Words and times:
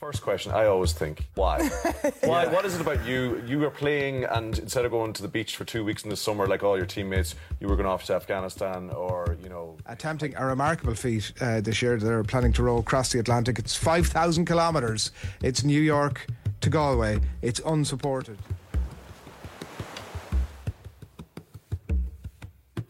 First 0.00 0.22
question, 0.22 0.52
I 0.52 0.64
always 0.64 0.94
think, 0.94 1.28
why? 1.34 1.68
Why? 2.24 2.46
What 2.46 2.64
is 2.64 2.74
it 2.74 2.80
about 2.80 3.04
you? 3.04 3.42
You 3.46 3.58
were 3.58 3.68
playing, 3.68 4.24
and 4.24 4.58
instead 4.58 4.86
of 4.86 4.92
going 4.92 5.12
to 5.12 5.20
the 5.20 5.28
beach 5.28 5.56
for 5.56 5.66
two 5.66 5.84
weeks 5.84 6.04
in 6.04 6.08
the 6.08 6.16
summer 6.16 6.46
like 6.46 6.62
all 6.62 6.74
your 6.78 6.86
teammates, 6.86 7.34
you 7.60 7.68
were 7.68 7.76
going 7.76 7.86
off 7.86 8.04
to 8.04 8.14
Afghanistan 8.14 8.88
or, 8.90 9.36
you 9.42 9.50
know. 9.50 9.76
Attempting 9.84 10.34
a 10.36 10.46
remarkable 10.46 10.94
feat 10.94 11.34
uh, 11.42 11.60
this 11.60 11.82
year. 11.82 11.98
They're 11.98 12.24
planning 12.24 12.54
to 12.54 12.62
roll 12.62 12.78
across 12.78 13.12
the 13.12 13.18
Atlantic. 13.18 13.58
It's 13.58 13.76
5,000 13.76 14.46
kilometres. 14.46 15.12
It's 15.42 15.64
New 15.64 15.82
York 15.82 16.26
to 16.62 16.70
Galway. 16.70 17.20
It's 17.42 17.60
unsupported. 17.66 18.38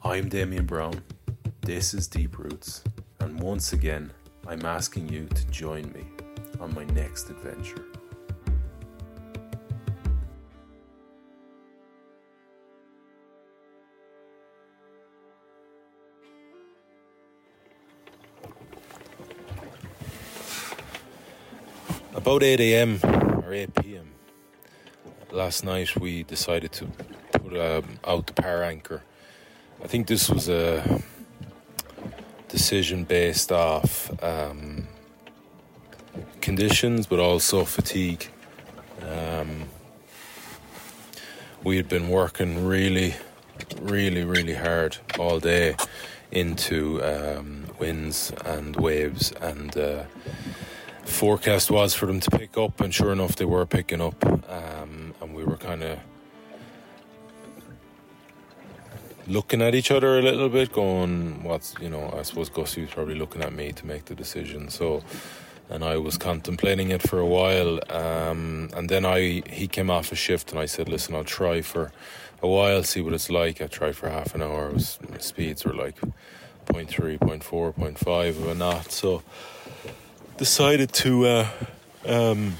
I'm 0.04 0.28
Damian 0.28 0.64
Browne. 0.64 1.02
This 1.62 1.92
is 1.92 2.06
Deep 2.06 2.38
Roots. 2.38 2.84
And 3.18 3.40
once 3.40 3.72
again, 3.72 4.12
I'm 4.46 4.64
asking 4.64 5.08
you 5.08 5.26
to 5.26 5.44
join 5.48 5.90
me 5.92 6.04
on 6.60 6.74
my 6.74 6.84
next 6.84 7.30
adventure. 7.30 7.84
About 22.14 22.42
8 22.42 22.60
a.m. 22.60 23.00
or 23.44 23.52
8 23.52 23.74
p.m. 23.76 24.10
last 25.30 25.64
night, 25.64 25.96
we 25.98 26.22
decided 26.24 26.70
to 26.72 26.86
put 27.32 27.56
um, 27.58 27.98
out 28.06 28.26
the 28.26 28.34
power 28.34 28.62
anchor. 28.62 29.02
I 29.82 29.86
think 29.86 30.06
this 30.06 30.28
was 30.28 30.48
a 30.48 31.02
decision 32.48 33.04
based 33.04 33.50
off 33.50 34.10
um, 34.22 34.79
conditions, 36.40 37.06
but 37.06 37.18
also 37.18 37.64
fatigue. 37.64 38.28
Um, 39.02 39.64
we 41.62 41.76
had 41.76 41.88
been 41.88 42.08
working 42.08 42.66
really, 42.66 43.14
really, 43.80 44.24
really 44.24 44.54
hard 44.54 44.96
all 45.18 45.38
day 45.40 45.76
into 46.30 47.02
um, 47.02 47.64
winds 47.78 48.32
and 48.44 48.76
waves, 48.76 49.32
and 49.40 49.76
uh, 49.76 50.04
forecast 51.04 51.70
was 51.70 51.94
for 51.94 52.06
them 52.06 52.20
to 52.20 52.30
pick 52.30 52.56
up, 52.56 52.80
and 52.80 52.94
sure 52.94 53.12
enough, 53.12 53.36
they 53.36 53.44
were 53.44 53.66
picking 53.66 54.00
up, 54.00 54.24
um, 54.24 55.14
and 55.20 55.34
we 55.34 55.44
were 55.44 55.56
kind 55.56 55.82
of 55.82 55.98
looking 59.26 59.62
at 59.62 59.74
each 59.74 59.90
other 59.90 60.18
a 60.18 60.22
little 60.22 60.48
bit, 60.48 60.72
going, 60.72 61.42
"What's 61.42 61.74
you 61.80 61.90
know?" 61.90 62.14
I 62.16 62.22
suppose 62.22 62.48
Gussie 62.48 62.82
was 62.82 62.90
probably 62.90 63.16
looking 63.16 63.42
at 63.42 63.52
me 63.52 63.72
to 63.72 63.86
make 63.86 64.06
the 64.06 64.14
decision, 64.14 64.68
so 64.70 65.02
and 65.70 65.84
I 65.84 65.96
was 65.96 66.18
contemplating 66.18 66.90
it 66.90 67.00
for 67.00 67.20
a 67.20 67.26
while. 67.26 67.78
Um, 67.88 68.70
and 68.76 68.88
then 68.88 69.06
I 69.06 69.42
he 69.48 69.68
came 69.68 69.88
off 69.88 70.12
a 70.12 70.16
shift, 70.16 70.50
and 70.50 70.60
I 70.60 70.66
said, 70.66 70.88
"Listen, 70.88 71.14
I'll 71.14 71.24
try 71.24 71.62
for 71.62 71.92
a 72.42 72.48
while, 72.48 72.82
see 72.82 73.00
what 73.00 73.14
it's 73.14 73.30
like." 73.30 73.62
I 73.62 73.66
tried 73.66 73.96
for 73.96 74.10
half 74.10 74.34
an 74.34 74.42
hour. 74.42 74.70
Was, 74.70 74.98
speeds 75.20 75.64
were 75.64 75.72
like 75.72 75.98
0.3, 76.66 77.18
0.4, 77.18 77.74
0.5 77.74 78.28
of 78.28 78.48
a 78.48 78.54
knot. 78.54 78.90
So 78.90 79.22
decided 80.36 80.92
to 80.92 81.26
uh, 81.26 81.48
um, 82.06 82.54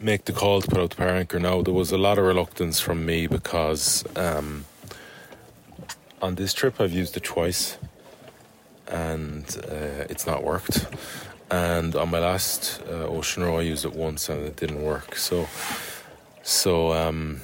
make 0.00 0.26
the 0.26 0.32
call 0.32 0.60
to 0.60 0.68
put 0.68 0.78
out 0.78 0.90
the 0.90 0.96
power 0.96 1.08
anchor. 1.08 1.40
Now 1.40 1.62
there 1.62 1.74
was 1.74 1.92
a 1.92 1.98
lot 1.98 2.18
of 2.18 2.24
reluctance 2.24 2.78
from 2.78 3.06
me 3.06 3.26
because 3.26 4.04
um, 4.16 4.66
on 6.20 6.34
this 6.34 6.52
trip 6.52 6.78
I've 6.78 6.92
used 6.92 7.16
it 7.16 7.24
twice, 7.24 7.78
and 8.86 9.44
uh, 9.66 10.10
it's 10.10 10.26
not 10.26 10.44
worked 10.44 10.86
and 11.50 11.96
on 11.96 12.10
my 12.10 12.18
last 12.18 12.80
uh, 12.88 13.06
ocean 13.06 13.42
row 13.42 13.58
I 13.58 13.62
used 13.62 13.84
it 13.84 13.94
once 13.94 14.28
and 14.28 14.44
it 14.44 14.56
didn't 14.56 14.82
work 14.82 15.16
so 15.16 15.48
so 16.42 16.92
um, 16.92 17.40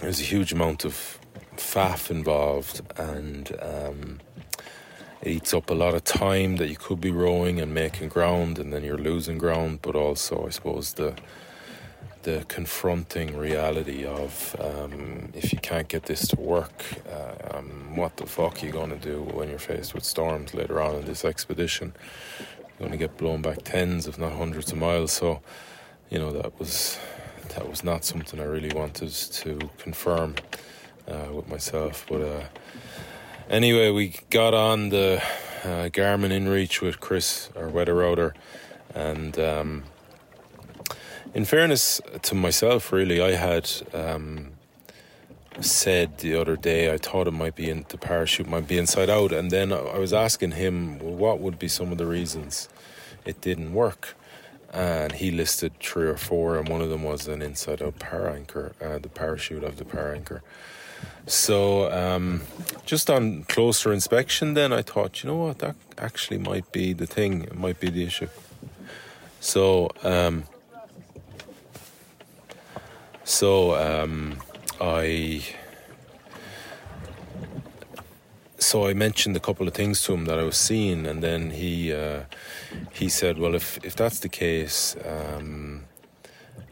there's 0.00 0.20
a 0.20 0.24
huge 0.24 0.52
amount 0.52 0.84
of 0.84 1.18
faff 1.56 2.10
involved 2.10 2.80
and 2.96 3.56
um, 3.60 4.20
it 5.22 5.28
eats 5.28 5.54
up 5.54 5.70
a 5.70 5.74
lot 5.74 5.94
of 5.94 6.04
time 6.04 6.56
that 6.56 6.68
you 6.68 6.76
could 6.76 7.00
be 7.00 7.10
rowing 7.10 7.60
and 7.60 7.74
making 7.74 8.08
ground 8.08 8.58
and 8.58 8.72
then 8.72 8.84
you're 8.84 8.98
losing 8.98 9.38
ground 9.38 9.80
but 9.82 9.96
also 9.96 10.46
I 10.46 10.50
suppose 10.50 10.94
the 10.94 11.14
the 12.26 12.44
confronting 12.48 13.36
reality 13.36 14.04
of 14.04 14.56
um, 14.58 15.28
if 15.32 15.52
you 15.52 15.60
can't 15.60 15.86
get 15.86 16.02
this 16.06 16.26
to 16.26 16.40
work, 16.40 16.82
uh, 17.08 17.56
um, 17.56 17.94
what 17.94 18.16
the 18.16 18.26
fuck 18.26 18.60
are 18.60 18.66
you 18.66 18.72
going 18.72 18.90
to 18.90 18.96
do 18.96 19.22
when 19.22 19.48
you're 19.48 19.60
faced 19.60 19.94
with 19.94 20.02
storms 20.02 20.52
later 20.52 20.80
on 20.80 20.96
in 20.96 21.04
this 21.04 21.24
expedition? 21.24 21.92
Going 22.78 22.90
to 22.90 22.96
get 22.96 23.16
blown 23.16 23.42
back 23.42 23.62
tens, 23.64 24.06
if 24.06 24.18
not 24.18 24.32
hundreds 24.32 24.72
of 24.72 24.78
miles. 24.78 25.12
So, 25.12 25.40
you 26.10 26.18
know, 26.18 26.32
that 26.32 26.58
was 26.58 26.98
that 27.54 27.68
was 27.68 27.82
not 27.82 28.04
something 28.04 28.40
I 28.40 28.44
really 28.44 28.74
wanted 28.74 29.10
to 29.12 29.58
confirm 29.78 30.34
uh, 31.08 31.32
with 31.32 31.48
myself. 31.48 32.06
But 32.08 32.22
uh, 32.22 32.44
anyway, 33.48 33.90
we 33.90 34.16
got 34.30 34.54
on 34.54 34.90
the 34.90 35.22
uh, 35.64 35.88
Garmin 35.88 36.32
InReach 36.32 36.80
with 36.80 37.00
Chris, 37.00 37.50
our 37.56 37.68
weather 37.68 37.94
router, 37.94 38.34
and 38.94 39.38
um, 39.38 39.84
in 41.34 41.44
fairness 41.44 42.00
to 42.22 42.34
myself, 42.34 42.92
really, 42.92 43.20
I 43.20 43.32
had. 43.32 43.70
Um, 43.92 44.55
said 45.60 46.18
the 46.18 46.34
other 46.34 46.56
day 46.56 46.92
I 46.92 46.98
thought 46.98 47.26
it 47.26 47.32
might 47.32 47.54
be 47.54 47.70
in 47.70 47.86
the 47.88 47.98
parachute 47.98 48.48
might 48.48 48.68
be 48.68 48.78
inside 48.78 49.10
out. 49.10 49.32
And 49.32 49.50
then 49.50 49.72
I 49.72 49.98
was 49.98 50.12
asking 50.12 50.52
him 50.52 50.98
well, 50.98 51.14
what 51.14 51.40
would 51.40 51.58
be 51.58 51.68
some 51.68 51.92
of 51.92 51.98
the 51.98 52.06
reasons 52.06 52.68
it 53.24 53.40
didn't 53.40 53.72
work? 53.72 54.16
And 54.72 55.12
he 55.12 55.30
listed 55.30 55.78
three 55.80 56.06
or 56.06 56.16
four 56.16 56.58
and 56.58 56.68
one 56.68 56.82
of 56.82 56.90
them 56.90 57.02
was 57.02 57.28
an 57.28 57.40
inside 57.40 57.80
out 57.82 57.98
power 57.98 58.28
anchor 58.28 58.74
uh, 58.82 58.98
the 58.98 59.08
parachute 59.08 59.64
of 59.64 59.76
the 59.78 59.84
power 59.84 60.12
anchor. 60.12 60.42
So 61.26 61.90
um, 61.92 62.42
just 62.84 63.08
on 63.10 63.44
closer 63.44 63.92
inspection 63.92 64.54
then 64.54 64.72
I 64.72 64.82
thought 64.82 65.22
you 65.22 65.30
know 65.30 65.36
what 65.36 65.58
that 65.60 65.76
actually 65.98 66.38
might 66.38 66.70
be 66.72 66.92
the 66.92 67.06
thing 67.06 67.44
it 67.44 67.56
might 67.56 67.80
be 67.80 67.90
the 67.90 68.04
issue. 68.04 68.28
So 69.40 69.90
um, 70.02 70.44
So 73.26 73.74
um, 73.74 74.38
I 74.80 75.42
so 78.58 78.86
I 78.86 78.94
mentioned 78.94 79.36
a 79.36 79.40
couple 79.40 79.68
of 79.68 79.74
things 79.74 80.02
to 80.02 80.14
him 80.14 80.24
that 80.24 80.38
I 80.38 80.42
was 80.42 80.56
seeing, 80.56 81.06
and 81.06 81.22
then 81.22 81.50
he 81.50 81.92
uh, 81.92 82.22
he 82.92 83.08
said, 83.08 83.38
"Well, 83.38 83.54
if 83.54 83.78
if 83.84 83.94
that's 83.96 84.20
the 84.20 84.28
case, 84.28 84.96
um, 85.04 85.84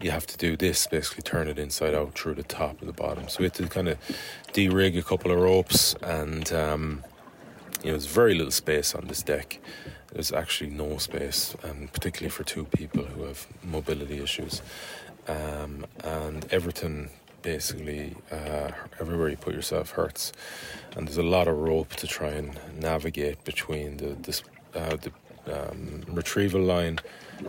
you 0.00 0.10
have 0.10 0.26
to 0.26 0.36
do 0.36 0.56
this. 0.56 0.86
Basically, 0.86 1.22
turn 1.22 1.48
it 1.48 1.58
inside 1.58 1.94
out 1.94 2.14
through 2.14 2.34
the 2.34 2.42
top 2.42 2.80
and 2.80 2.88
the 2.88 2.92
bottom." 2.92 3.28
So 3.28 3.38
we 3.40 3.44
had 3.44 3.54
to 3.54 3.68
kind 3.68 3.88
of 3.88 3.98
de-rig 4.52 4.96
a 4.96 5.02
couple 5.02 5.30
of 5.30 5.38
ropes, 5.38 5.94
and 6.02 6.52
um, 6.52 7.04
you 7.82 7.90
know, 7.90 7.92
there's 7.92 8.06
very 8.06 8.34
little 8.34 8.52
space 8.52 8.94
on 8.94 9.06
this 9.06 9.22
deck. 9.22 9.60
There's 10.12 10.32
actually 10.32 10.70
no 10.70 10.98
space, 10.98 11.56
and 11.62 11.92
particularly 11.92 12.30
for 12.30 12.44
two 12.44 12.64
people 12.64 13.04
who 13.04 13.24
have 13.24 13.46
mobility 13.62 14.22
issues, 14.22 14.62
um, 15.28 15.86
and 16.02 16.46
everything 16.52 17.10
basically 17.44 18.16
uh, 18.32 18.70
everywhere 18.98 19.28
you 19.28 19.36
put 19.36 19.54
yourself 19.54 19.90
hurts, 19.90 20.32
and 20.96 21.06
there's 21.06 21.18
a 21.18 21.22
lot 21.22 21.46
of 21.46 21.56
rope 21.56 21.94
to 21.96 22.06
try 22.06 22.30
and 22.30 22.58
navigate 22.80 23.44
between 23.44 23.98
the 23.98 24.16
this, 24.26 24.42
uh, 24.74 24.96
the 24.96 25.12
um, 25.52 26.02
retrieval 26.08 26.62
line, 26.62 26.98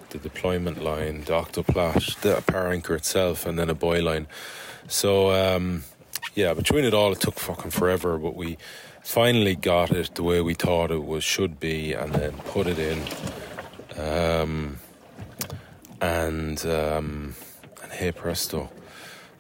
the 0.09 0.17
deployment 0.17 0.83
line, 0.83 1.23
the 1.23 1.33
octoplate, 1.33 2.19
the 2.21 2.41
power 2.51 2.67
anchor 2.71 2.95
itself, 2.95 3.45
and 3.45 3.57
then 3.57 3.69
a 3.69 3.73
buoy 3.73 4.01
line. 4.01 4.27
So 4.87 5.31
um, 5.31 5.83
yeah, 6.35 6.53
between 6.53 6.83
it 6.85 6.93
all, 6.93 7.13
it 7.13 7.21
took 7.21 7.39
fucking 7.39 7.71
forever, 7.71 8.17
but 8.17 8.35
we 8.35 8.57
finally 9.01 9.55
got 9.55 9.91
it 9.91 10.15
the 10.15 10.23
way 10.23 10.41
we 10.41 10.53
thought 10.53 10.91
it 10.91 11.05
was 11.05 11.23
should 11.23 11.59
be, 11.59 11.93
and 11.93 12.13
then 12.13 12.33
put 12.53 12.67
it 12.67 12.77
in. 12.77 13.01
Um, 13.97 14.79
and 16.01 16.63
um, 16.65 17.35
and 17.81 17.91
hey 17.93 18.11
presto, 18.11 18.69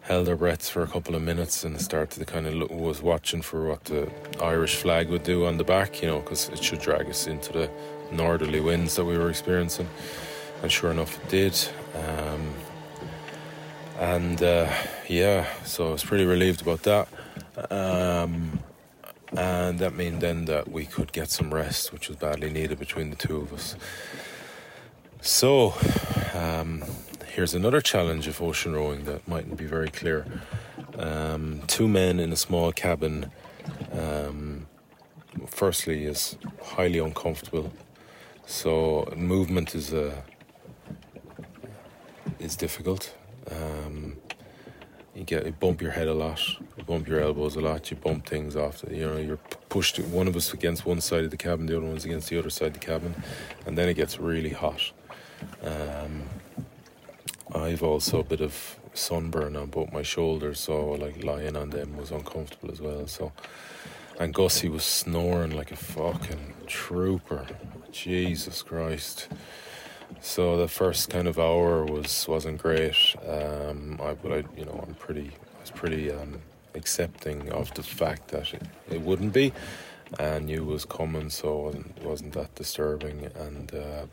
held 0.05 0.29
our 0.29 0.35
breaths 0.35 0.69
for 0.69 0.83
a 0.83 0.87
couple 0.87 1.15
of 1.15 1.21
minutes 1.21 1.63
and 1.63 1.81
started 1.81 2.19
to 2.19 2.25
kind 2.25 2.45
of 2.45 2.53
look, 2.53 2.69
was 2.69 3.01
watching 3.01 3.41
for 3.41 3.67
what 3.67 3.83
the 3.85 4.09
Irish 4.39 4.75
flag 4.75 5.09
would 5.09 5.23
do 5.23 5.45
on 5.47 5.57
the 5.57 5.63
back, 5.63 6.01
you 6.01 6.07
know, 6.07 6.19
because 6.19 6.47
it 6.49 6.63
should 6.63 6.79
drag 6.79 7.09
us 7.09 7.25
into 7.25 7.51
the 7.51 7.69
northerly 8.11 8.59
winds 8.59 8.95
that 8.95 9.05
we 9.05 9.17
were 9.17 9.29
experiencing. 9.29 9.89
And 10.61 10.71
sure 10.71 10.91
enough, 10.91 11.17
it 11.23 11.29
did. 11.29 11.67
Um, 11.95 12.53
and 13.99 14.43
uh, 14.43 14.71
yeah, 15.07 15.47
so 15.63 15.89
I 15.89 15.91
was 15.93 16.03
pretty 16.03 16.25
relieved 16.25 16.61
about 16.61 16.83
that. 16.83 17.07
Um, 17.71 18.59
and 19.35 19.79
that 19.79 19.95
meant 19.95 20.19
then 20.19 20.45
that 20.45 20.69
we 20.69 20.85
could 20.85 21.13
get 21.13 21.29
some 21.31 21.51
rest, 21.51 21.91
which 21.91 22.09
was 22.09 22.17
badly 22.17 22.51
needed 22.51 22.77
between 22.77 23.09
the 23.09 23.15
two 23.15 23.37
of 23.37 23.53
us. 23.53 23.75
So, 25.21 25.73
um, 26.35 26.83
here's 27.35 27.53
another 27.53 27.81
challenge 27.81 28.27
of 28.27 28.41
ocean 28.41 28.73
rowing 28.73 29.03
that 29.03 29.27
mightn't 29.27 29.57
be 29.57 29.65
very 29.65 29.89
clear. 29.89 30.25
Um, 30.97 31.61
two 31.67 31.85
men 31.85 32.17
in 32.17 32.31
a 32.31 32.37
small 32.37 32.71
cabin, 32.71 33.29
um, 33.91 34.67
firstly, 35.45 36.05
is 36.05 36.37
highly 36.63 36.99
uncomfortable. 36.99 37.73
So 38.45 39.11
movement 39.17 39.75
is 39.75 39.91
a 39.91 40.23
is 42.39 42.55
difficult. 42.55 43.13
Um, 43.51 44.15
you 45.13 45.25
get 45.25 45.45
you 45.45 45.51
bump 45.51 45.81
your 45.81 45.91
head 45.91 46.07
a 46.07 46.13
lot, 46.13 46.41
you 46.77 46.83
bump 46.85 47.05
your 47.05 47.19
elbows 47.19 47.57
a 47.57 47.61
lot, 47.61 47.91
you 47.91 47.97
bump 47.97 48.25
things 48.27 48.55
off. 48.55 48.85
You 48.89 49.07
know, 49.07 49.17
you're 49.17 49.43
pushed 49.67 49.99
one 49.99 50.29
of 50.29 50.37
us 50.37 50.53
against 50.53 50.85
one 50.85 51.01
side 51.01 51.25
of 51.25 51.31
the 51.31 51.37
cabin, 51.47 51.65
the 51.65 51.75
other 51.75 51.85
one's 51.85 52.05
against 52.05 52.29
the 52.29 52.39
other 52.39 52.49
side 52.49 52.67
of 52.67 52.73
the 52.73 52.85
cabin, 52.91 53.13
and 53.65 53.77
then 53.77 53.89
it 53.89 53.95
gets 53.95 54.19
really 54.19 54.51
hot. 54.51 54.93
Um, 55.61 56.23
I've 57.55 57.83
also 57.83 58.19
a 58.19 58.23
bit 58.23 58.41
of 58.41 58.77
sunburn 58.93 59.55
on 59.55 59.67
both 59.67 59.91
my 59.93 60.03
shoulders, 60.03 60.59
so 60.59 60.91
like 60.91 61.23
lying 61.23 61.55
on 61.55 61.69
them 61.69 61.95
was 61.95 62.11
uncomfortable 62.11 62.71
as 62.71 62.81
well. 62.81 63.07
So, 63.07 63.31
and 64.19 64.33
Gussie 64.33 64.69
was 64.69 64.83
snoring 64.83 65.51
like 65.51 65.71
a 65.71 65.75
fucking 65.75 66.53
trooper. 66.67 67.47
Jesus 67.91 68.61
Christ. 68.61 69.29
So 70.19 70.57
the 70.57 70.67
first 70.67 71.09
kind 71.09 71.27
of 71.27 71.39
hour 71.39 71.85
was 71.85 72.27
wasn't 72.27 72.61
great. 72.61 73.15
Um, 73.25 73.99
I 74.03 74.13
but 74.13 74.31
I 74.31 74.43
you 74.57 74.65
know 74.65 74.83
I'm 74.85 74.95
pretty 74.95 75.31
I 75.57 75.61
was 75.61 75.71
pretty 75.71 76.11
um, 76.11 76.41
accepting 76.73 77.49
of 77.51 77.73
the 77.73 77.83
fact 77.83 78.29
that 78.29 78.53
it, 78.53 78.63
it 78.89 79.01
wouldn't 79.01 79.31
be, 79.33 79.53
and 80.19 80.49
it 80.49 80.65
was 80.65 80.83
coming, 80.83 81.29
so 81.29 81.47
it 81.49 81.65
wasn't, 81.65 82.03
wasn't 82.03 82.33
that 82.33 82.53
disturbing, 82.55 83.29
and 83.35 83.71
uh, 83.73 84.05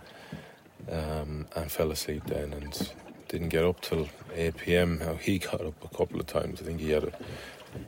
um, 0.91 1.47
and 1.56 1.71
fell 1.71 1.91
asleep 1.91 2.23
then 2.27 2.53
and 2.53 2.93
didn't 3.32 3.49
get 3.49 3.64
up 3.64 3.81
till 3.81 4.08
8 4.34 4.56
p.m. 4.58 5.00
How 5.00 5.14
he 5.14 5.38
got 5.38 5.62
up 5.62 5.82
a 5.82 5.96
couple 5.96 6.20
of 6.20 6.26
times. 6.26 6.61
I 6.61 6.64
think 6.64 6.81
he 6.81 6.90
had 6.90 7.05
a. 7.05 7.12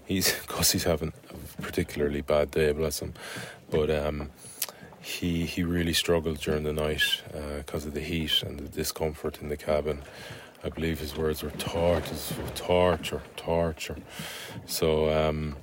He's 0.07 0.33
because 0.41 0.73
he's 0.73 0.85
having 0.85 1.13
a 1.31 1.63
particularly 1.63 2.23
bad 2.23 2.51
day, 2.51 2.73
bless 2.73 3.01
him. 3.01 3.13
But 3.71 3.91
um, 3.91 4.31
he 5.01 5.45
he 5.45 5.63
really 5.63 5.93
struggled 5.93 6.39
during 6.39 6.65
the 6.65 6.73
night 6.73 7.23
because 7.59 7.85
uh, 7.85 7.89
of 7.89 7.95
the 7.95 8.01
heat 8.01 8.43
and 8.43 8.59
the 8.59 8.69
discomfort 8.69 9.41
in 9.43 9.51
the 9.51 9.57
cabin. 9.57 10.03
I 10.65 10.71
believe 10.71 10.99
his 10.99 11.15
words 11.15 11.43
were 11.43 11.51
torture, 11.51 12.17
torture, 12.55 13.23
torture. 13.37 13.99
So 14.65 15.13
um, 15.13 15.57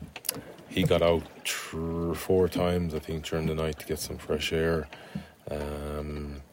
he 0.69 0.83
got 0.83 1.01
out 1.01 1.23
tr- 1.43 2.13
four 2.13 2.47
times, 2.47 2.93
I 2.93 2.99
think, 2.99 3.27
during 3.27 3.47
the 3.47 3.55
night 3.55 3.79
to 3.79 3.87
get 3.87 3.97
some 3.97 4.19
fresh 4.19 4.53
air. 4.53 4.87
Um, 5.49 6.43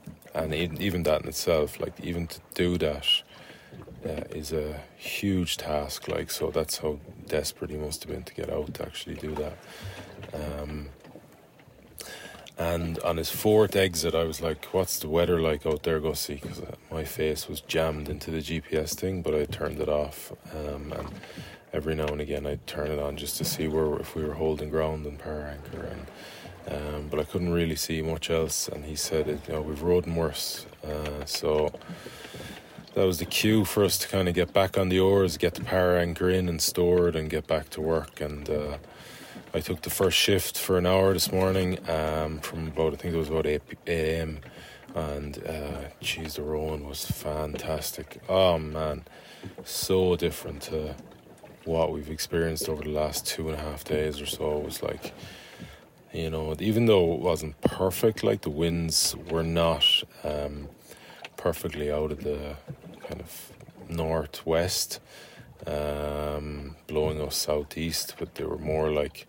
and 0.42 0.54
even 0.54 1.02
that 1.04 1.22
in 1.22 1.28
itself, 1.28 1.80
like 1.80 1.98
even 2.00 2.26
to 2.26 2.40
do 2.54 2.78
that, 2.78 3.06
uh, 4.04 4.24
is 4.30 4.52
a 4.52 4.80
huge 4.96 5.56
task. 5.56 6.08
Like 6.08 6.30
so, 6.30 6.50
that's 6.50 6.78
how 6.78 6.98
desperate 7.26 7.70
he 7.70 7.76
must 7.76 8.04
have 8.04 8.12
been 8.12 8.24
to 8.24 8.34
get 8.34 8.50
out 8.50 8.74
to 8.74 8.82
actually 8.84 9.16
do 9.16 9.34
that. 9.34 9.58
Um, 10.34 10.88
and 12.58 12.98
on 13.00 13.18
his 13.18 13.30
fourth 13.30 13.76
exit, 13.76 14.14
I 14.14 14.24
was 14.24 14.40
like, 14.40 14.64
"What's 14.66 14.98
the 14.98 15.08
weather 15.08 15.40
like 15.40 15.64
out 15.64 15.84
there, 15.84 16.00
Gussie?" 16.00 16.40
Because 16.42 16.60
uh, 16.60 16.74
my 16.90 17.04
face 17.04 17.48
was 17.48 17.60
jammed 17.60 18.08
into 18.08 18.30
the 18.32 18.38
GPS 18.38 18.94
thing, 18.94 19.22
but 19.22 19.34
I 19.34 19.44
turned 19.44 19.80
it 19.80 19.88
off. 19.88 20.32
Um, 20.52 20.92
and 20.92 21.08
every 21.72 21.94
now 21.94 22.06
and 22.06 22.20
again, 22.20 22.46
I'd 22.46 22.66
turn 22.66 22.90
it 22.90 22.98
on 22.98 23.16
just 23.16 23.36
to 23.38 23.44
see 23.44 23.68
where 23.68 24.00
if 24.00 24.16
we 24.16 24.24
were 24.24 24.34
holding 24.34 24.70
ground 24.70 25.06
and 25.06 25.18
power 25.18 25.54
anchor 25.54 25.86
and 25.86 26.06
um, 26.70 27.08
but 27.10 27.18
I 27.20 27.24
couldn't 27.24 27.52
really 27.52 27.76
see 27.76 28.02
much 28.02 28.30
else. 28.30 28.68
And 28.68 28.84
he 28.84 28.96
said, 28.96 29.26
you 29.46 29.52
know, 29.52 29.62
we've 29.62 29.82
rode 29.82 30.06
worse. 30.06 30.66
Uh, 30.84 31.24
so 31.24 31.72
that 32.94 33.04
was 33.04 33.18
the 33.18 33.24
cue 33.24 33.64
for 33.64 33.84
us 33.84 33.98
to 33.98 34.08
kind 34.08 34.28
of 34.28 34.34
get 34.34 34.52
back 34.52 34.76
on 34.76 34.88
the 34.88 35.00
oars, 35.00 35.36
get 35.36 35.54
the 35.54 35.64
power 35.64 35.96
anchor 35.96 36.28
in 36.28 36.48
and 36.48 36.60
stored, 36.60 37.16
and 37.16 37.30
get 37.30 37.46
back 37.46 37.70
to 37.70 37.80
work. 37.80 38.20
And 38.20 38.48
uh, 38.50 38.78
I 39.54 39.60
took 39.60 39.82
the 39.82 39.90
first 39.90 40.16
shift 40.16 40.58
for 40.58 40.78
an 40.78 40.86
hour 40.86 41.12
this 41.12 41.32
morning 41.32 41.78
um, 41.88 42.40
from 42.40 42.68
about, 42.68 42.92
I 42.92 42.96
think 42.96 43.14
it 43.14 43.18
was 43.18 43.28
about 43.28 43.46
8 43.46 43.62
a.m. 43.86 44.40
And 44.94 45.38
uh, 45.46 45.80
the 46.00 46.42
rowing 46.42 46.88
was 46.88 47.04
fantastic. 47.06 48.20
Oh 48.28 48.58
man, 48.58 49.04
so 49.64 50.16
different 50.16 50.62
to 50.62 50.94
what 51.64 51.92
we've 51.92 52.10
experienced 52.10 52.68
over 52.68 52.82
the 52.82 52.90
last 52.90 53.26
two 53.26 53.48
and 53.48 53.58
a 53.58 53.60
half 53.60 53.84
days 53.84 54.20
or 54.20 54.26
so. 54.26 54.58
It 54.58 54.64
was 54.64 54.82
like 54.82 55.14
you 56.12 56.30
know, 56.30 56.54
even 56.58 56.86
though 56.86 57.14
it 57.14 57.20
wasn't 57.20 57.60
perfect, 57.60 58.24
like 58.24 58.42
the 58.42 58.50
winds 58.50 59.14
were 59.30 59.42
not 59.42 59.84
um, 60.24 60.68
perfectly 61.36 61.90
out 61.90 62.12
of 62.12 62.24
the 62.24 62.56
kind 63.06 63.20
of 63.20 63.52
northwest, 63.88 65.00
um, 65.66 66.76
blowing 66.86 67.20
us 67.20 67.36
southeast, 67.36 68.14
but 68.18 68.34
they 68.36 68.44
were 68.44 68.58
more 68.58 68.90
like 68.90 69.26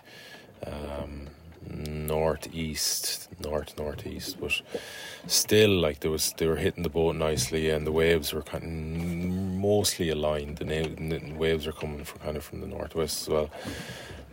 um, 0.66 1.28
northeast, 1.68 3.28
north 3.44 3.78
northeast. 3.78 4.38
But 4.40 4.62
still, 5.28 5.72
like 5.72 6.00
there 6.00 6.12
was, 6.12 6.34
they 6.38 6.48
were 6.48 6.56
hitting 6.56 6.84
the 6.84 6.90
boat 6.90 7.16
nicely, 7.16 7.70
and 7.70 7.86
the 7.86 7.92
waves 7.92 8.34
were 8.34 8.42
kind 8.42 8.64
of 8.64 8.70
mostly 9.60 10.10
aligned. 10.10 10.58
The 10.58 11.36
waves 11.38 11.68
are 11.68 11.74
coming 11.74 12.06
from 12.06 12.20
kind 12.20 12.38
of 12.38 12.44
from 12.44 12.62
the 12.62 12.68
northwest 12.68 13.24
as 13.24 13.30
well 13.30 13.50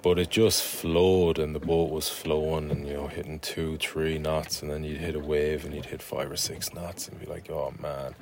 but 0.06 0.20
it 0.20 0.30
just 0.30 0.62
flowed 0.62 1.36
and 1.36 1.52
the 1.52 1.58
boat 1.58 1.90
was 1.90 2.08
flowing 2.08 2.70
and 2.70 2.86
you 2.86 2.94
know 2.94 3.08
hitting 3.08 3.40
two 3.40 3.76
three 3.78 4.18
knots 4.18 4.62
and 4.62 4.70
then 4.70 4.84
you'd 4.84 4.98
hit 4.98 5.16
a 5.16 5.18
wave 5.18 5.64
and 5.64 5.74
you'd 5.74 5.84
hit 5.84 6.00
five 6.00 6.30
or 6.30 6.36
six 6.36 6.72
knots 6.72 7.08
and 7.08 7.18
be 7.18 7.26
like 7.26 7.50
oh 7.50 7.74
man. 7.82 8.14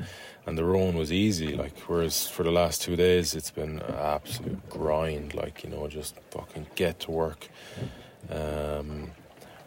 And 0.46 0.56
the 0.56 0.64
rowing 0.64 0.96
was 0.96 1.12
easy 1.12 1.54
like 1.54 1.78
whereas 1.80 2.26
for 2.26 2.42
the 2.42 2.50
last 2.50 2.80
two 2.80 2.96
days 2.96 3.34
it's 3.34 3.50
been 3.50 3.80
an 3.80 3.94
absolute 3.96 4.66
grind 4.70 5.34
like 5.34 5.62
you 5.62 5.68
know 5.68 5.86
just 5.86 6.14
fucking 6.30 6.68
get 6.74 7.00
to 7.00 7.10
work. 7.10 7.48
Um, 8.30 9.10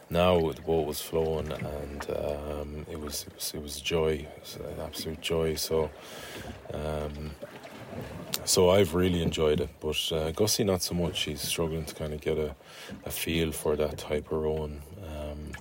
now 0.09 0.39
the 0.53 0.61
boat 0.63 0.87
was 0.87 0.99
flowing 0.99 1.51
and 1.51 2.07
um, 2.09 2.87
it 2.89 2.99
was 2.99 3.27
it 3.27 3.35
was 3.35 3.53
it 3.53 3.61
was 3.61 3.79
joy. 3.79 4.13
It 4.13 4.39
was 4.41 4.55
an 4.55 4.79
absolute 4.81 5.21
joy. 5.21 5.53
So 5.53 5.91
um, 6.73 7.29
so 8.47 8.69
I've 8.69 8.95
really 8.95 9.21
enjoyed 9.21 9.59
it, 9.59 9.69
but 9.81 10.09
uh, 10.11 10.31
Gussie 10.31 10.63
not 10.63 10.81
so 10.81 10.95
much. 10.95 11.23
He's 11.23 11.41
struggling 11.41 11.83
to 11.85 11.93
kind 11.93 12.13
of 12.13 12.21
get 12.21 12.37
a, 12.37 12.55
a 13.05 13.11
feel 13.11 13.51
for 13.51 13.75
that 13.75 13.97
type 13.97 14.31
of 14.31 14.41
rowing, 14.41 14.81
um, 15.05 15.51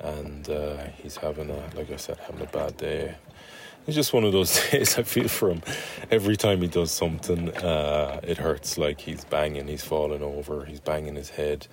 and 0.00 0.48
uh, 0.50 0.84
he's 1.02 1.16
having 1.16 1.48
a, 1.50 1.70
like 1.74 1.90
I 1.90 1.96
said, 1.96 2.18
having 2.18 2.42
a 2.42 2.46
bad 2.50 2.76
day. 2.76 3.14
it's 3.86 3.96
just 3.96 4.12
one 4.12 4.24
of 4.24 4.32
those 4.32 4.52
days. 4.70 4.98
I 4.98 5.04
feel 5.04 5.28
for 5.28 5.50
him. 5.50 5.62
Every 6.10 6.36
time 6.36 6.60
he 6.60 6.68
does 6.68 6.90
something, 6.92 7.48
uh, 7.56 8.20
it 8.22 8.36
hurts. 8.36 8.76
Like 8.76 9.00
he's 9.00 9.24
banging, 9.24 9.66
he's 9.68 9.84
falling 9.84 10.22
over, 10.22 10.66
he's 10.66 10.80
banging 10.80 11.14
his 11.16 11.30
head, 11.30 11.66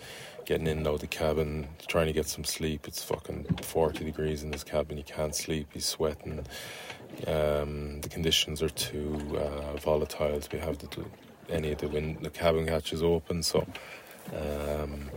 getting 0.46 0.68
in 0.68 0.78
and 0.80 0.88
out 0.88 0.96
of 0.96 1.02
the 1.02 1.08
cabin, 1.08 1.68
trying 1.88 2.08
to 2.08 2.14
get 2.14 2.28
some 2.28 2.46
sleep. 2.46 2.88
It's 2.88 3.04
fucking 3.04 3.44
forty 3.62 4.06
degrees 4.06 4.42
in 4.42 4.52
this 4.52 4.64
cabin. 4.64 4.96
He 4.96 5.04
can't 5.04 5.36
sleep. 5.36 5.68
He's 5.74 5.86
sweating. 5.86 6.46
Um, 7.28 8.02
the 8.02 8.10
conditions 8.10 8.62
are 8.62 8.70
too 8.70 9.20
uh, 9.38 9.78
volatile 9.78 10.40
to 10.40 10.60
have 10.60 10.78
the, 10.78 11.06
any 11.50 11.72
of 11.72 11.80
the 11.80 11.88
wind, 11.88 12.20
the 12.22 12.30
cabin 12.30 12.68
hatches 12.68 13.04
open. 13.04 13.44
So, 13.44 13.66
um, 14.34 15.10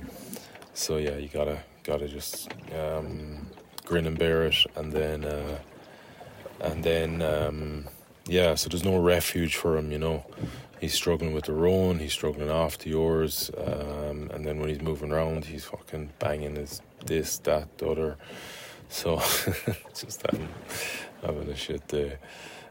so 0.74 0.96
yeah, 0.96 1.16
you 1.16 1.28
gotta 1.28 1.62
gotta 1.84 2.08
just 2.08 2.50
um, 2.74 3.46
grin 3.84 4.06
and 4.06 4.18
bear 4.18 4.44
it, 4.44 4.56
and 4.76 4.92
then. 4.92 5.24
Uh, 5.24 5.58
and 6.62 6.84
then 6.84 7.20
um, 7.22 7.88
yeah, 8.26 8.54
so 8.54 8.68
there's 8.68 8.84
no 8.84 8.98
refuge 8.98 9.56
for 9.56 9.76
him, 9.76 9.90
you 9.90 9.98
know. 9.98 10.24
He's 10.80 10.94
struggling 10.94 11.32
with 11.32 11.44
the 11.44 11.52
roan, 11.52 11.98
he's 11.98 12.12
struggling 12.12 12.50
off 12.50 12.78
the 12.78 12.94
oars, 12.94 13.50
um, 13.56 14.30
and 14.32 14.44
then 14.44 14.58
when 14.58 14.68
he's 14.68 14.80
moving 14.80 15.12
around, 15.12 15.44
he's 15.44 15.64
fucking 15.64 16.10
banging 16.18 16.56
his 16.56 16.80
this, 17.04 17.38
that, 17.38 17.78
the 17.78 17.88
other. 17.88 18.16
So 18.88 19.16
just 19.94 20.22
having, 20.22 20.48
having 21.22 21.48
a 21.48 21.56
shit 21.56 21.86
day, 21.88 22.18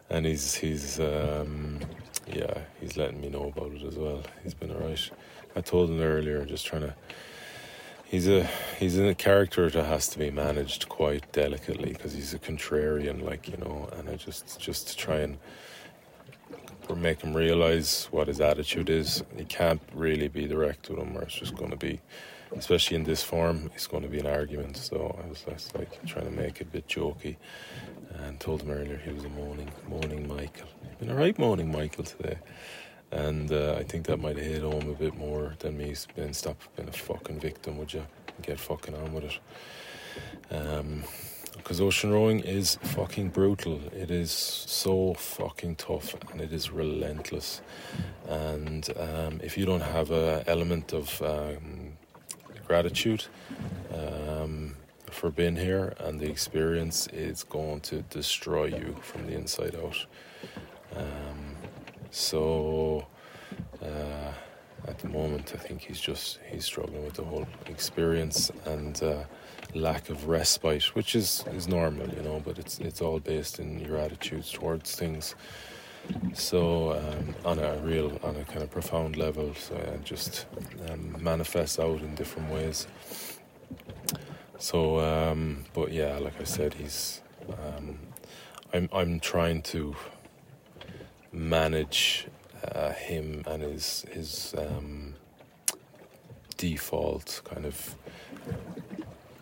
and 0.10 0.26
he's 0.26 0.56
he's 0.56 1.00
um, 1.00 1.80
yeah, 2.28 2.60
he's 2.80 2.98
letting 2.98 3.22
me 3.22 3.30
know 3.30 3.52
about 3.56 3.72
it 3.72 3.84
as 3.84 3.96
well. 3.96 4.22
He's 4.44 4.54
been 4.54 4.72
alright. 4.72 5.10
I 5.56 5.62
told 5.62 5.90
him 5.90 6.02
earlier, 6.02 6.46
just 6.46 6.66
trying 6.66 6.84
to 6.84 6.96
he's 8.06 8.28
a 8.28 8.44
he's 8.78 8.98
in 8.98 9.08
a 9.08 9.16
character 9.16 9.70
that 9.70 9.86
has 9.86 10.10
to 10.10 10.20
be 10.20 10.30
managed 10.30 10.90
quite 10.90 11.32
delicately 11.32 11.94
because 11.94 12.14
he's 12.14 12.34
a 12.34 12.40
contrarian, 12.40 13.24
like 13.24 13.48
you 13.48 13.58
know, 13.58 13.90
and 13.98 14.10
I 14.10 14.16
just 14.16 14.60
just 14.60 14.90
to 14.90 14.98
try 14.98 15.18
and 15.18 15.38
make 16.96 17.22
him 17.22 17.36
realize 17.36 18.08
what 18.12 18.28
his 18.28 18.42
attitude 18.42 18.90
is. 18.90 19.24
He 19.38 19.46
can't 19.46 19.82
really 19.94 20.28
be 20.28 20.48
direct 20.48 20.90
with 20.90 21.00
him, 21.00 21.18
or 21.18 21.22
it's 21.24 21.36
just 21.36 21.56
going 21.56 21.72
to 21.72 21.78
be, 21.78 22.02
especially 22.58 22.98
in 22.98 23.04
this 23.04 23.24
form, 23.24 23.72
it's 23.76 23.88
going 23.88 24.04
to 24.04 24.10
be 24.10 24.20
an 24.20 24.28
argument. 24.28 24.78
So 24.78 25.20
I 25.24 25.28
was 25.28 25.42
just 25.42 25.76
like 25.76 26.04
trying 26.06 26.26
to 26.26 26.32
make 26.32 26.62
it 26.62 26.68
a 26.68 26.72
bit 26.72 26.88
jokey, 26.88 27.38
and 28.16 28.40
told 28.40 28.62
him 28.62 28.72
earlier 28.72 28.98
he 28.98 29.12
was 29.12 29.24
a 29.24 29.30
moaning, 29.30 29.72
moaning 29.90 30.28
Michael. 30.28 30.68
You've 30.84 31.00
been 31.00 31.10
a 31.10 31.16
right 31.16 31.38
moaning 31.38 31.72
Michael 31.72 32.04
today 32.04 32.38
and 33.12 33.52
uh, 33.52 33.76
I 33.78 33.84
think 33.84 34.06
that 34.08 34.18
might 34.18 34.38
have 34.38 34.46
hit 34.46 34.62
home 34.62 34.90
a 34.90 34.94
bit 34.94 35.16
more 35.18 35.56
than 35.60 35.78
me 35.78 35.94
being 36.16 36.34
stop 36.34 36.62
being 36.76 36.88
a 36.88 36.94
fucking 36.94 37.40
victim. 37.40 37.78
Would 37.78 37.94
you 37.94 38.06
get 38.42 38.60
fucking 38.60 38.96
on 38.96 39.14
with 39.14 39.26
it? 39.26 39.40
Because 41.58 41.82
um, 41.82 41.88
ocean 41.88 42.12
rowing 42.12 42.40
is 42.40 42.76
fucking 42.82 43.30
brutal. 43.30 43.82
It 43.94 44.12
is 44.12 44.32
so 44.32 45.14
fucking 45.16 45.76
tough 45.76 46.16
and 46.32 46.40
it 46.40 46.54
is 46.54 46.72
relentless. 46.72 47.62
And 48.30 48.88
um, 48.98 49.42
if 49.44 49.58
you 49.58 49.66
don't 49.66 49.82
have 49.82 50.12
an 50.12 50.44
element 50.48 50.94
of 50.94 51.22
um, 51.22 51.91
gratitude 52.72 53.26
um, 53.94 54.74
for 55.18 55.30
being 55.30 55.58
here 55.58 55.94
and 56.00 56.22
the 56.22 56.30
experience, 56.36 56.98
is 57.12 57.44
going 57.44 57.82
to 57.82 57.98
destroy 58.04 58.68
you 58.80 58.96
from 59.02 59.28
the 59.28 59.34
inside 59.34 59.76
out. 59.84 60.00
Um, 60.96 61.42
so 62.12 63.06
uh, 63.84 64.32
at 64.88 64.98
the 65.00 65.10
moment, 65.10 65.52
I 65.54 65.58
think 65.58 65.82
he's 65.82 66.00
just 66.00 66.40
he's 66.50 66.64
struggling 66.64 67.04
with 67.04 67.16
the 67.16 67.26
whole 67.32 67.46
experience 67.66 68.52
and 68.66 68.96
uh, 69.04 69.24
lack 69.76 70.10
of 70.10 70.18
respite, 70.30 70.96
which 70.96 71.12
is 71.14 71.44
is 71.58 71.68
normal, 71.68 72.08
you 72.16 72.24
know. 72.28 72.42
But 72.48 72.58
it's 72.58 72.80
it's 72.80 73.02
all 73.02 73.20
based 73.20 73.60
in 73.60 73.70
your 73.86 73.98
attitudes 74.06 74.50
towards 74.50 74.96
things. 74.96 75.36
So 76.34 76.94
um, 76.94 77.36
on 77.46 77.60
a 77.60 77.78
real, 77.78 78.18
on 78.24 78.36
a 78.36 78.44
kind 78.46 78.62
of 78.62 78.72
profound 78.72 79.18
level, 79.18 79.54
so 79.56 79.76
it 79.76 80.04
just 80.04 80.46
um, 80.90 81.18
manifests 81.22 81.80
out 81.80 82.02
in 82.02 82.16
different 82.16 82.52
ways. 82.52 82.88
So, 84.58 85.00
um, 85.00 85.66
but 85.74 85.92
yeah, 85.92 86.18
like 86.20 86.40
I 86.40 86.46
said, 86.46 86.74
he's. 86.74 87.22
Um, 87.50 87.98
I'm 88.74 88.90
I'm 88.94 89.20
trying 89.20 89.62
to 89.64 89.96
manage 91.32 92.28
uh, 92.74 92.92
him 92.94 93.44
and 93.48 93.64
his 93.64 94.06
his 94.12 94.56
um, 94.58 95.16
default 96.58 97.42
kind 97.44 97.66
of 97.66 97.96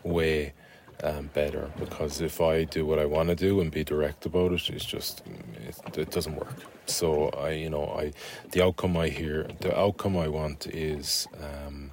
way 0.03 0.53
um, 1.03 1.29
better 1.33 1.71
because 1.79 2.21
if 2.21 2.41
I 2.41 2.63
do 2.63 2.85
what 2.85 2.99
I 2.99 3.05
want 3.05 3.29
to 3.29 3.35
do 3.35 3.61
and 3.61 3.71
be 3.71 3.83
direct 3.83 4.25
about 4.25 4.51
it, 4.51 4.69
it's 4.69 4.85
just 4.85 5.23
it, 5.55 5.97
it, 5.97 6.11
doesn't 6.11 6.35
work. 6.35 6.55
So 6.85 7.29
I, 7.29 7.51
you 7.51 7.69
know, 7.69 7.85
I 7.85 8.11
the 8.51 8.63
outcome 8.63 8.97
I 8.97 9.09
hear, 9.09 9.47
the 9.61 9.77
outcome 9.77 10.17
I 10.17 10.27
want 10.27 10.67
is 10.67 11.27
um, 11.41 11.91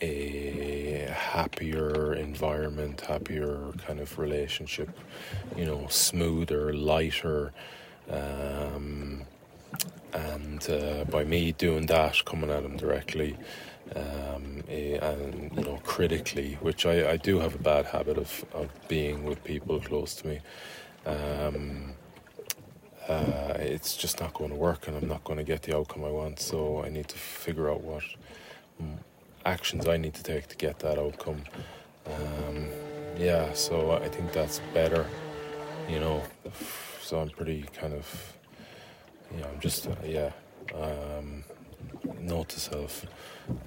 a 0.00 1.08
happier 1.12 2.14
environment, 2.14 3.00
happier 3.02 3.72
kind 3.86 4.00
of 4.00 4.18
relationship, 4.18 4.90
you 5.56 5.64
know, 5.64 5.86
smoother, 5.88 6.72
lighter. 6.72 7.52
Um, 8.10 9.22
and 10.12 10.68
uh, 10.68 11.04
by 11.04 11.24
me 11.24 11.52
doing 11.52 11.86
that, 11.86 12.22
coming 12.26 12.50
at 12.50 12.64
him 12.64 12.76
directly, 12.76 13.36
um, 13.96 14.62
eh, 14.68 14.96
and 14.96 15.50
you 15.56 15.64
know 15.64 15.78
critically, 15.84 16.54
which 16.60 16.86
I, 16.86 17.12
I 17.12 17.16
do 17.16 17.38
have 17.38 17.54
a 17.54 17.58
bad 17.58 17.86
habit 17.86 18.18
of, 18.18 18.44
of 18.52 18.68
being 18.88 19.24
with 19.24 19.42
people 19.44 19.80
close 19.80 20.14
to 20.16 20.26
me. 20.26 20.40
Um, 21.06 21.94
uh, 23.08 23.54
it's 23.58 23.96
just 23.96 24.20
not 24.20 24.32
going 24.34 24.50
to 24.50 24.56
work, 24.56 24.86
and 24.86 24.96
I'm 24.96 25.08
not 25.08 25.24
going 25.24 25.38
to 25.38 25.44
get 25.44 25.62
the 25.62 25.76
outcome 25.76 26.04
I 26.04 26.10
want. 26.10 26.40
So 26.40 26.84
I 26.84 26.88
need 26.88 27.08
to 27.08 27.18
figure 27.18 27.70
out 27.70 27.82
what 27.82 28.04
actions 29.44 29.88
I 29.88 29.96
need 29.96 30.14
to 30.14 30.22
take 30.22 30.48
to 30.48 30.56
get 30.56 30.78
that 30.80 30.98
outcome. 30.98 31.42
Um, 32.06 32.68
yeah, 33.18 33.52
so 33.52 33.92
I 33.92 34.08
think 34.08 34.32
that's 34.32 34.60
better, 34.72 35.06
you 35.88 36.00
know. 36.00 36.22
So 37.02 37.20
I'm 37.20 37.30
pretty 37.30 37.62
kind 37.74 37.92
of 37.92 38.36
yeah, 39.38 39.46
I'm 39.46 39.60
just 39.60 39.86
uh, 39.86 39.94
yeah, 40.04 40.30
um, 40.74 41.44
note 42.20 42.50
to 42.50 42.60
self, 42.60 43.06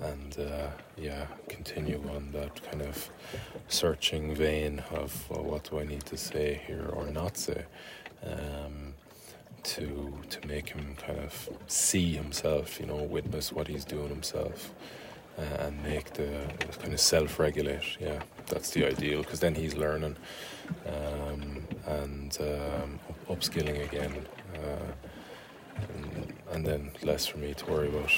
and 0.01 0.37
uh, 0.39 0.67
yeah, 0.97 1.25
continue 1.49 2.01
on 2.15 2.31
that 2.31 2.61
kind 2.69 2.81
of 2.81 3.09
searching 3.67 4.33
vein 4.35 4.83
of 4.91 5.29
well, 5.29 5.43
what 5.43 5.69
do 5.69 5.79
I 5.79 5.85
need 5.85 6.05
to 6.05 6.17
say 6.17 6.61
here 6.65 6.89
or 6.93 7.07
not 7.07 7.37
say, 7.37 7.65
um, 8.23 8.93
to 9.63 10.13
to 10.29 10.47
make 10.47 10.69
him 10.69 10.95
kind 10.95 11.19
of 11.19 11.49
see 11.67 12.13
himself, 12.13 12.79
you 12.79 12.85
know, 12.85 12.95
witness 12.95 13.51
what 13.51 13.67
he's 13.67 13.85
doing 13.85 14.09
himself. 14.09 14.73
Uh, 15.37 15.65
and 15.65 15.83
make 15.83 16.13
the 16.13 16.47
kind 16.79 16.93
of 16.93 16.99
self-regulate. 17.01 17.99
Yeah, 17.99 18.21
that's 18.47 18.69
the 18.69 18.85
ideal 18.85 19.21
because 19.21 19.41
then 19.41 19.53
he's 19.53 19.75
learning 19.75 20.15
um, 20.87 21.67
and 21.87 22.37
um, 22.39 22.99
upskilling 23.27 23.83
again. 23.83 24.25
Uh, 24.55 24.93
and, 25.77 26.33
and 26.51 26.65
then 26.65 26.91
less 27.03 27.25
for 27.25 27.37
me 27.37 27.53
to 27.53 27.65
worry 27.65 27.89
about. 27.89 28.11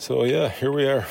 So 0.00 0.24
yeah, 0.24 0.48
here 0.48 0.72
we 0.72 0.86
are. 0.86 1.04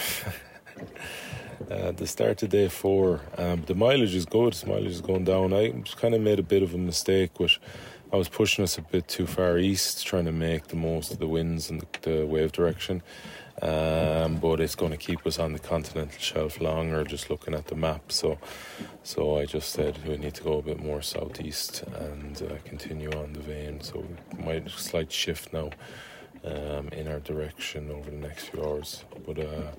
uh, 1.69 1.91
the 1.91 2.08
start 2.08 2.41
of 2.41 2.50
day 2.50 2.69
four. 2.69 3.22
Um, 3.38 3.62
the 3.67 3.75
mileage 3.75 4.15
is 4.15 4.25
good. 4.25 4.53
The 4.53 4.65
mileage 4.65 4.93
is 4.93 5.01
going 5.01 5.25
down. 5.25 5.53
I 5.53 5.69
kind 5.96 6.15
of 6.15 6.22
made 6.22 6.39
a 6.39 6.43
bit 6.43 6.63
of 6.63 6.74
a 6.74 6.77
mistake, 6.79 7.39
which 7.39 7.62
I 8.12 8.15
was 8.15 8.29
pushing 8.29 8.63
us 8.63 8.79
a 8.79 8.81
bit 8.81 9.08
too 9.08 9.27
far 9.27 9.60
east, 9.60 10.08
trying 10.08 10.25
to 10.25 10.31
make 10.31 10.69
the 10.69 10.75
most 10.75 11.12
of 11.12 11.19
the 11.19 11.27
winds 11.27 11.69
and 11.69 11.81
the, 11.81 11.88
the 12.01 12.25
wave 12.25 12.51
direction 12.51 13.03
um, 13.62 14.38
but 14.38 14.60
it's 14.60 14.75
going 14.75 14.91
to 14.91 14.98
keep 14.98 15.25
us 15.25 15.38
on 15.38 15.53
the 15.53 15.60
continental 15.60 16.17
shelf 16.19 16.62
longer. 16.62 17.03
Just 17.03 17.29
looking 17.29 17.53
at 17.53 17.67
the 17.67 17.75
map, 17.75 18.12
so 18.12 18.38
so 19.03 19.38
I 19.38 19.46
just 19.46 19.72
said 19.72 20.00
we 20.08 20.17
need 20.17 20.34
to 20.36 20.43
go 20.43 20.60
a 20.60 20.62
bit 20.62 20.79
more 20.79 21.01
southeast 21.01 21.84
and 22.00 22.41
uh, 22.41 22.55
continue 22.65 23.12
on 23.12 23.34
the 23.34 23.41
vein. 23.41 23.81
So 23.81 24.05
we 24.38 24.43
might 24.43 24.69
slight 24.69 25.12
shift 25.12 25.51
now 25.51 25.72
um, 26.43 26.89
in 26.89 27.08
our 27.08 27.19
direction 27.19 27.91
over 27.91 28.10
the 28.10 28.17
next 28.17 28.50
few 28.50 28.63
hours, 28.63 29.03
but 29.25 29.39
uh, 29.39 29.72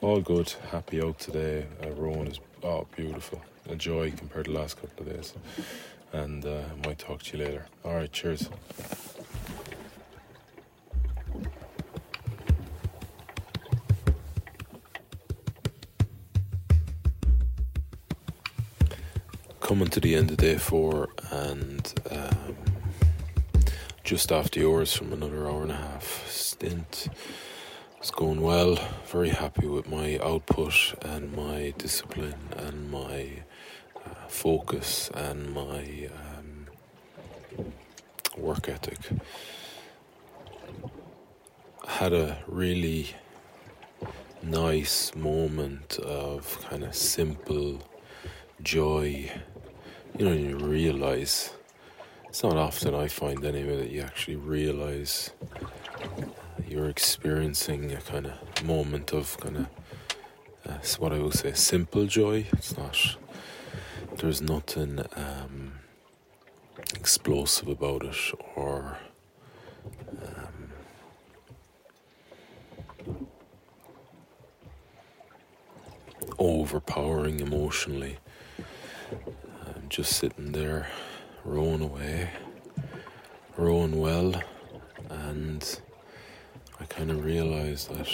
all 0.00 0.20
good. 0.20 0.52
Happy 0.70 1.02
out 1.02 1.18
today. 1.18 1.66
Uh, 1.82 1.90
Rowan 1.92 2.28
is 2.28 2.40
oh 2.62 2.86
beautiful. 2.96 3.40
A 3.70 3.76
joy 3.76 4.12
compared 4.12 4.44
to 4.44 4.52
the 4.52 4.58
last 4.58 4.80
couple 4.80 5.06
of 5.06 5.12
days. 5.14 5.32
And 6.12 6.44
uh, 6.44 6.60
I 6.70 6.86
might 6.86 6.98
talk 6.98 7.22
to 7.22 7.36
you 7.36 7.44
later. 7.44 7.66
All 7.84 7.94
right, 7.94 8.12
cheers. 8.12 8.50
coming 19.64 19.88
to 19.88 19.98
the 19.98 20.14
end 20.14 20.30
of 20.30 20.36
day 20.36 20.58
four 20.58 21.08
and 21.30 21.94
um, 22.10 22.43
just 24.04 24.30
after 24.30 24.60
yours 24.60 24.92
from 24.92 25.14
another 25.14 25.48
hour 25.48 25.62
and 25.62 25.70
a 25.70 25.76
half 25.76 26.28
stint. 26.28 27.08
It's 27.98 28.10
going 28.10 28.42
well. 28.42 28.78
Very 29.06 29.30
happy 29.30 29.66
with 29.66 29.88
my 29.88 30.18
output 30.22 30.94
and 31.00 31.34
my 31.34 31.72
discipline 31.78 32.50
and 32.54 32.90
my 32.90 33.44
uh, 33.96 34.28
focus 34.28 35.10
and 35.14 35.54
my 35.54 36.10
um, 36.36 36.66
work 38.36 38.68
ethic. 38.68 38.98
Had 41.88 42.12
a 42.12 42.36
really 42.46 43.14
nice 44.42 45.14
moment 45.14 45.98
of 46.00 46.60
kind 46.68 46.84
of 46.84 46.94
simple 46.94 47.80
joy. 48.62 49.32
You 50.18 50.24
know, 50.26 50.32
you 50.32 50.58
realize 50.58 51.54
it's 52.34 52.42
not 52.42 52.56
often 52.56 52.96
I 52.96 53.06
find 53.06 53.44
anyway 53.44 53.76
that 53.76 53.90
you 53.92 54.00
actually 54.00 54.34
realize 54.34 55.30
you're 56.66 56.88
experiencing 56.88 57.92
a 57.92 58.00
kind 58.00 58.26
of 58.26 58.64
moment 58.64 59.12
of 59.12 59.38
kind 59.38 59.58
of 59.58 59.66
uh, 60.68 60.78
what 60.98 61.12
I 61.12 61.20
would 61.20 61.34
say 61.34 61.52
simple 61.52 62.06
joy. 62.06 62.48
It's 62.52 62.76
not. 62.76 62.98
There's 64.16 64.42
nothing 64.42 65.04
um, 65.14 65.74
explosive 66.96 67.68
about 67.68 68.02
it 68.02 68.16
or. 68.56 68.98
Um, 70.20 70.72
overpowering 76.40 77.38
emotionally. 77.38 78.18
I'm 79.12 79.88
just 79.88 80.16
sitting 80.16 80.50
there, 80.50 80.88
rowing 81.44 81.82
away, 81.82 82.30
rowing 83.56 84.00
well, 84.00 84.34
and 85.10 85.80
I 86.80 86.84
kind 86.86 87.10
of 87.10 87.24
realize 87.24 87.86
that 87.88 88.08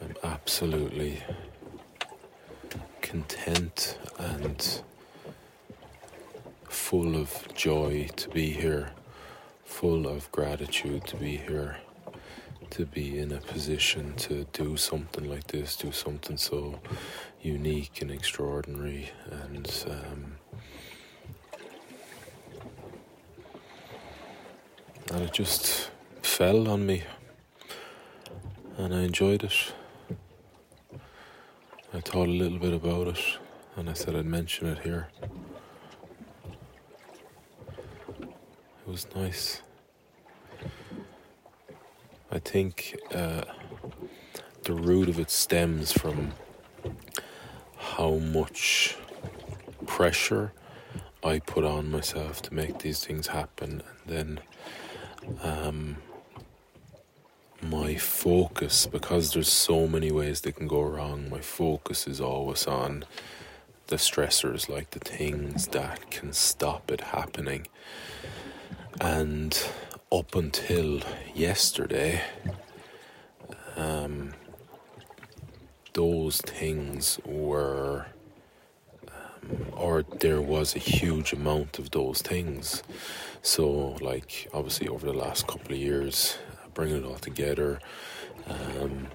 I'm 0.00 0.14
absolutely 0.24 1.22
content 3.02 3.98
and 4.18 4.82
full 6.68 7.16
of 7.16 7.46
joy 7.54 8.08
to 8.16 8.28
be 8.30 8.50
here, 8.50 8.90
full 9.64 10.06
of 10.06 10.30
gratitude 10.32 11.06
to 11.06 11.16
be 11.16 11.36
here, 11.36 11.76
to 12.70 12.86
be 12.86 13.18
in 13.18 13.32
a 13.32 13.40
position 13.40 14.14
to 14.16 14.46
do 14.52 14.76
something 14.76 15.28
like 15.28 15.46
this, 15.48 15.76
do 15.76 15.92
something 15.92 16.36
so 16.36 16.80
unique 17.42 18.00
and 18.02 18.10
extraordinary, 18.10 19.10
and 19.30 19.84
um, 19.88 20.36
and 25.12 25.22
it 25.22 25.32
just 25.32 25.90
fell 26.22 26.68
on 26.68 26.86
me, 26.86 27.04
and 28.76 28.94
I 28.94 29.02
enjoyed 29.02 29.44
it. 29.44 29.72
I 31.94 32.00
thought 32.00 32.28
a 32.28 32.30
little 32.30 32.58
bit 32.58 32.74
about 32.74 33.08
it, 33.08 33.38
and 33.76 33.88
I 33.88 33.94
said 33.94 34.14
I'd 34.16 34.26
mention 34.26 34.66
it 34.66 34.80
here. 34.80 35.08
It 38.20 38.86
was 38.86 39.06
nice. 39.14 39.62
I 42.30 42.38
think 42.38 42.98
uh, 43.14 43.42
the 44.64 44.74
root 44.74 45.08
of 45.08 45.18
it 45.18 45.30
stems 45.30 45.92
from 45.92 46.32
how 47.78 48.16
much 48.16 48.96
pressure 49.86 50.52
I 51.24 51.38
put 51.38 51.64
on 51.64 51.90
myself 51.90 52.42
to 52.42 52.54
make 52.54 52.80
these 52.80 53.04
things 53.04 53.28
happen, 53.28 53.80
and 53.80 53.82
then 54.06 54.40
um, 55.42 55.96
my 57.62 57.96
focus, 57.96 58.86
because 58.86 59.32
there's 59.32 59.50
so 59.50 59.86
many 59.86 60.10
ways 60.10 60.40
they 60.40 60.52
can 60.52 60.68
go 60.68 60.82
wrong, 60.82 61.28
my 61.30 61.40
focus 61.40 62.06
is 62.06 62.20
always 62.20 62.66
on 62.66 63.04
the 63.88 63.96
stressors, 63.96 64.68
like 64.68 64.90
the 64.90 64.98
things 64.98 65.68
that 65.68 66.10
can 66.10 66.32
stop 66.32 66.90
it 66.90 67.00
happening. 67.00 67.66
And 69.00 69.58
up 70.10 70.34
until 70.34 71.00
yesterday, 71.34 72.22
um, 73.76 74.34
those 75.92 76.40
things 76.40 77.20
were, 77.24 78.06
or 79.72 80.02
there 80.20 80.40
was 80.40 80.74
a 80.74 80.78
huge 80.78 81.32
amount 81.32 81.78
of 81.78 81.90
those 81.90 82.22
things. 82.22 82.82
So, 83.42 83.96
like, 84.00 84.48
obviously, 84.52 84.88
over 84.88 85.06
the 85.06 85.12
last 85.12 85.46
couple 85.46 85.72
of 85.72 85.78
years, 85.78 86.36
bringing 86.74 86.96
it 86.96 87.04
all 87.04 87.16
together. 87.16 87.80
Um, 88.46 89.08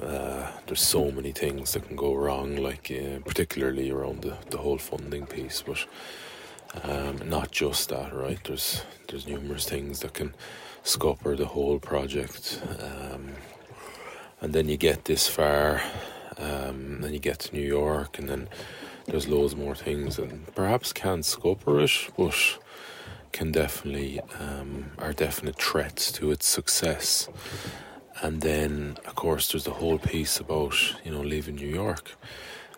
uh, 0.00 0.50
there's 0.66 0.80
so 0.80 1.10
many 1.10 1.32
things 1.32 1.72
that 1.72 1.86
can 1.86 1.96
go 1.96 2.14
wrong, 2.14 2.56
like 2.56 2.90
uh, 2.90 3.18
particularly 3.26 3.90
around 3.90 4.22
the, 4.22 4.36
the 4.50 4.56
whole 4.56 4.78
funding 4.78 5.26
piece, 5.26 5.62
but 5.62 5.84
um, 6.82 7.28
not 7.28 7.50
just 7.50 7.90
that, 7.90 8.14
right? 8.14 8.42
There's 8.44 8.82
there's 9.08 9.26
numerous 9.26 9.66
things 9.66 10.00
that 10.00 10.14
can 10.14 10.34
scupper 10.82 11.36
the 11.36 11.46
whole 11.46 11.78
project, 11.78 12.62
um, 12.80 13.34
and 14.40 14.54
then 14.54 14.68
you 14.68 14.78
get 14.78 15.04
this 15.04 15.28
far, 15.28 15.82
um, 16.38 17.02
then 17.02 17.12
you 17.12 17.18
get 17.18 17.40
to 17.40 17.54
New 17.54 17.66
York, 17.66 18.18
and 18.18 18.28
then 18.30 18.48
there's 19.06 19.28
loads 19.28 19.56
more 19.56 19.74
things, 19.74 20.18
and 20.18 20.46
perhaps 20.54 20.92
can't 20.92 21.24
scupper 21.24 21.80
it, 21.80 22.10
but 22.16 22.58
can 23.32 23.50
definitely 23.52 24.20
um, 24.38 24.92
are 24.98 25.12
definite 25.12 25.56
threats 25.56 26.12
to 26.12 26.30
its 26.30 26.46
success. 26.46 27.28
And 28.22 28.42
then, 28.42 28.98
of 29.06 29.14
course, 29.14 29.50
there's 29.50 29.64
the 29.64 29.72
whole 29.72 29.98
piece 29.98 30.38
about 30.38 30.74
you 31.04 31.10
know 31.10 31.22
leaving 31.22 31.56
New 31.56 31.68
York 31.68 32.16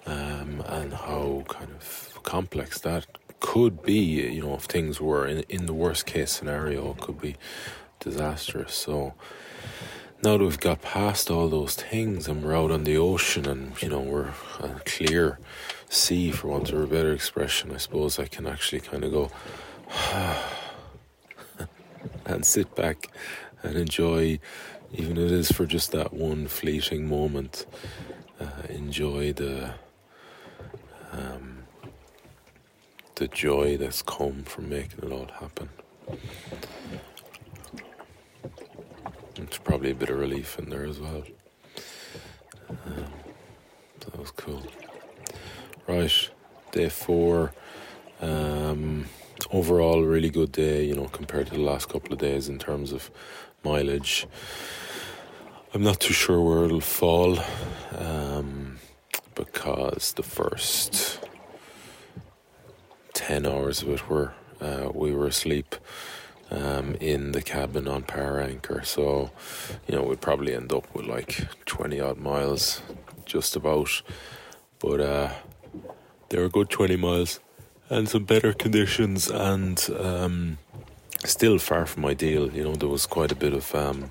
um, 0.07 0.63
and 0.67 0.93
how 0.93 1.45
kind 1.49 1.71
of 1.71 2.19
complex 2.23 2.81
that 2.81 3.07
could 3.41 3.83
be. 3.83 4.01
You 4.37 4.43
know, 4.43 4.55
if 4.55 4.63
things 4.63 5.01
were 5.01 5.27
in, 5.27 5.41
in 5.49 5.67
the 5.67 5.75
worst 5.75 6.07
case 6.07 6.31
scenario, 6.33 6.93
it 6.93 7.01
could 7.01 7.21
be 7.21 7.37
disastrous. 8.01 8.75
So 8.75 9.15
now 10.25 10.39
that 10.39 10.45
we've 10.45 10.59
got 10.61 10.81
past 10.81 11.31
all 11.31 11.49
those 11.49 11.75
things 11.75 12.27
and 12.27 12.43
we're 12.43 12.57
out 12.57 12.71
on 12.71 12.85
the 12.85 12.97
ocean 12.97 13.47
and 13.47 13.81
you 13.83 13.91
know 13.91 14.01
we're 14.01 14.33
a 14.61 14.81
clear 14.87 15.39
sea, 15.91 16.31
for 16.31 16.49
want 16.49 16.71
of 16.71 16.81
a 16.81 16.87
better 16.87 17.13
expression, 17.13 17.71
I 17.73 17.77
suppose 17.77 18.19
I 18.19 18.25
can 18.25 18.47
actually 18.47 18.81
kind 18.81 19.05
of 19.05 19.13
go 19.13 19.31
and 22.27 22.45
sit 22.45 22.75
back 22.75 23.09
and 23.63 23.77
enjoy, 23.77 24.41
even 24.95 25.19
if 25.19 25.25
it 25.25 25.33
is 25.33 25.53
for 25.53 25.67
just 25.67 25.93
that 25.93 26.15
one 26.15 26.49
fleeting 26.49 27.07
moment, 27.07 27.67
uh, 28.41 28.63
enjoy 28.71 29.35
the 29.35 29.75
um, 31.13 31.65
the 33.17 33.29
joy 33.29 33.77
that's 33.77 34.01
come 34.01 34.43
from 34.43 34.71
making 34.71 35.05
it 35.05 35.13
all 35.13 35.29
happen. 35.39 35.69
Probably 39.59 39.91
a 39.91 39.95
bit 39.95 40.11
of 40.11 40.19
relief 40.19 40.59
in 40.59 40.71
there 40.71 40.85
as 40.85 40.99
well. 40.99 41.23
Um, 42.69 43.07
that 44.01 44.19
was 44.19 44.31
cool. 44.31 44.63
Right, 45.87 46.31
day 46.73 46.89
four. 46.89 47.53
Um, 48.21 49.07
overall, 49.51 50.03
really 50.03 50.31
good 50.31 50.53
day, 50.53 50.85
you 50.85 50.95
know, 50.95 51.07
compared 51.09 51.47
to 51.49 51.55
the 51.55 51.61
last 51.61 51.89
couple 51.89 52.13
of 52.13 52.19
days 52.19 52.49
in 52.49 52.59
terms 52.59 52.93
of 52.93 53.11
mileage. 53.65 54.27
I'm 55.73 55.83
not 55.83 56.01
too 56.01 56.15
sure 56.15 56.41
where 56.41 56.65
it'll 56.65 56.81
fall 56.81 57.39
um, 57.97 58.79
because 59.35 60.13
the 60.13 60.23
first 60.23 61.21
10 63.15 63.47
hours 63.47 63.83
of 63.83 63.89
it 63.89 64.09
were 64.09 64.35
uh, 64.61 64.91
we 64.95 65.13
were 65.13 65.27
asleep 65.27 65.75
um, 66.51 66.95
in 66.97 67.33
the 67.33 67.43
cabin 67.43 67.89
on 67.89 68.03
power 68.03 68.41
anchor. 68.41 68.83
So, 68.85 69.31
you 69.87 69.95
know, 69.95 70.03
we'd 70.03 70.21
probably 70.21 70.55
end 70.55 70.73
up 70.73 70.93
with 70.95 71.07
like 71.07 71.47
20 71.67 72.01
odd 72.01 72.19
miles 72.19 72.83
just 73.25 73.57
about. 73.57 74.03
But 74.79 75.01
uh, 75.01 75.31
they 76.29 76.39
were 76.39 76.49
good 76.49 76.71
20 76.71 76.97
miles 76.97 77.41
and 77.91 78.09
some 78.09 78.25
better 78.25 78.53
conditions 78.53 79.31
and 79.31 79.89
um, 79.99 80.59
still 81.25 81.59
far 81.59 81.87
from 81.87 82.05
ideal. 82.05 82.51
You 82.51 82.65
know, 82.65 82.75
there 82.75 82.89
was 82.89 83.07
quite 83.07 83.33
a 83.33 83.37
bit 83.37 83.53
of 83.53 83.75
um, 83.75 84.11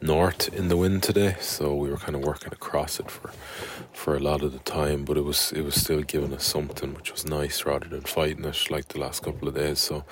north 0.00 0.52
in 0.54 0.68
the 0.68 0.76
wind 0.76 1.02
today, 1.02 1.36
so 1.40 1.74
we 1.74 1.90
were 1.90 1.96
kind 1.96 2.14
of 2.14 2.22
working 2.22 2.52
across 2.52 3.00
it 3.00 3.10
for 3.10 3.30
for 3.92 4.16
a 4.16 4.20
lot 4.20 4.42
of 4.42 4.52
the 4.52 4.58
time. 4.60 5.04
But 5.04 5.16
it 5.16 5.24
was 5.24 5.52
it 5.52 5.62
was 5.62 5.74
still 5.74 6.02
giving 6.02 6.32
us 6.32 6.44
something 6.44 6.94
which 6.94 7.12
was 7.12 7.26
nice 7.26 7.64
rather 7.64 7.88
than 7.88 8.02
fighting 8.02 8.44
it 8.44 8.70
like 8.70 8.88
the 8.88 9.00
last 9.00 9.22
couple 9.22 9.48
of 9.48 9.54
days. 9.54 9.78
So, 9.80 10.04